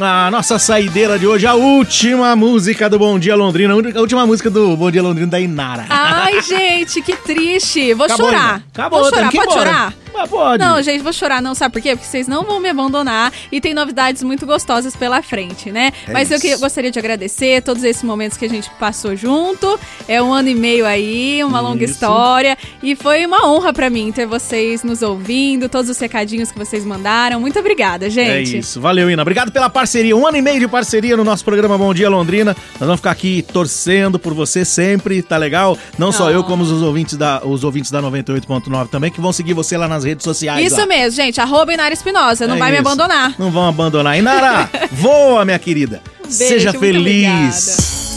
[0.00, 4.48] A nossa saideira de hoje, a última música do Bom Dia Londrina, a última música
[4.48, 5.86] do Bom Dia Londrina da Inara.
[5.88, 7.94] Ai, gente, que triste.
[7.94, 8.44] Vou Acabou, chorar.
[8.48, 8.64] Ina.
[8.72, 9.32] Acabou, Vou chorar.
[9.32, 9.58] Pode embora.
[9.60, 9.94] chorar?
[10.18, 10.62] Ah, pode.
[10.64, 11.90] Não, gente, vou chorar não, sabe por quê?
[11.94, 15.92] Porque vocês não vão me abandonar e tem novidades muito gostosas pela frente, né?
[16.06, 19.78] É Mas eu que- gostaria de agradecer todos esses momentos que a gente passou junto.
[20.08, 21.94] É um ano e meio aí, uma longa Isso.
[21.94, 22.56] história.
[22.82, 26.84] E foi uma honra pra mim ter vocês nos ouvindo, todos os recadinhos que vocês
[26.84, 27.40] mandaram.
[27.40, 28.58] Muito obrigada, É gente.
[28.58, 29.22] isso, valeu, Ina.
[29.22, 30.16] Obrigado pela parceria.
[30.16, 32.56] Um ano e meio de parceria no nosso programa Bom Dia Londrina.
[32.72, 35.76] Nós vamos ficar aqui torcendo por você sempre, tá legal?
[35.96, 36.30] Não só Oh.
[36.30, 39.86] eu, como os ouvintes da, os ouvintes da 98.9 também, que vão seguir você lá
[39.86, 40.64] nas redes sociais.
[40.66, 40.86] Isso lá.
[40.86, 41.40] mesmo, gente.
[41.40, 42.46] Arroba Inara Espinosa.
[42.46, 42.86] Não É vai me isso.
[42.86, 43.34] abandonar.
[43.38, 44.18] Não vão abandonar.
[44.18, 46.02] Inara, voa, minha querida.
[46.28, 48.16] Seja feliz.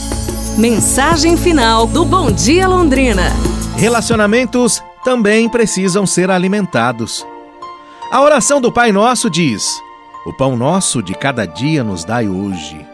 [0.58, 3.32] Mensagem final do Bom Dia Londrina.
[3.78, 7.26] Relacionamentos também precisam ser alimentados.
[8.12, 9.66] A oração do Pai Nosso diz:
[10.26, 12.86] O pão nosso de cada dia nos dai hoje.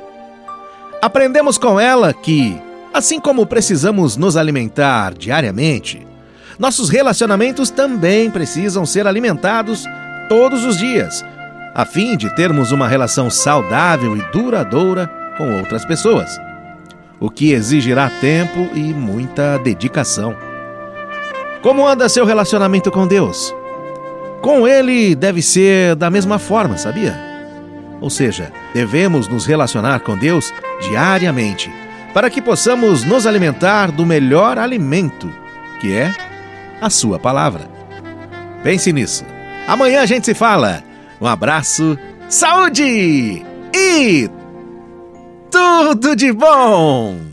[1.01, 2.59] Aprendemos com ela que,
[2.93, 6.05] assim como precisamos nos alimentar diariamente,
[6.59, 9.85] nossos relacionamentos também precisam ser alimentados
[10.27, 11.23] todos os dias,
[11.73, 16.39] a fim de termos uma relação saudável e duradoura com outras pessoas,
[17.19, 20.35] o que exigirá tempo e muita dedicação.
[21.61, 23.53] Como anda seu relacionamento com Deus?
[24.41, 27.15] Com Ele deve ser da mesma forma, sabia?
[28.01, 30.53] Ou seja, devemos nos relacionar com Deus
[30.87, 31.71] diariamente,
[32.13, 35.31] para que possamos nos alimentar do melhor alimento,
[35.79, 36.26] que é
[36.81, 37.67] a Sua palavra.
[38.63, 39.25] Pense nisso.
[39.67, 40.83] Amanhã a gente se fala.
[41.19, 41.97] Um abraço,
[42.29, 44.29] saúde e
[45.51, 47.27] tudo de bom!